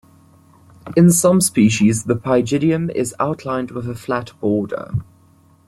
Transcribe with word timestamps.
In 0.97 1.11
some 1.11 1.41
species 1.41 2.05
the 2.05 2.15
pygidium 2.15 2.89
is 2.91 3.13
outlined 3.19 3.69
with 3.69 3.87
a 3.87 3.93
flat 3.93 4.31
border. 4.39 4.91